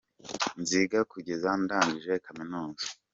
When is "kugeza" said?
1.11-1.49